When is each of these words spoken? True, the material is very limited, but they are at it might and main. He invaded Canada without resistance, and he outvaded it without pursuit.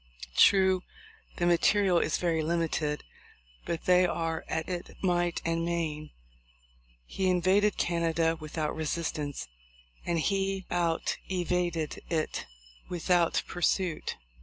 True, 0.35 0.81
the 1.37 1.45
material 1.45 1.99
is 1.99 2.17
very 2.17 2.41
limited, 2.41 3.03
but 3.67 3.83
they 3.85 4.07
are 4.07 4.43
at 4.47 4.67
it 4.67 4.97
might 5.03 5.43
and 5.45 5.63
main. 5.63 6.09
He 7.05 7.29
invaded 7.29 7.77
Canada 7.77 8.35
without 8.35 8.75
resistance, 8.75 9.47
and 10.03 10.17
he 10.19 10.65
outvaded 10.71 11.99
it 12.09 12.47
without 12.89 13.43
pursuit. 13.47 14.17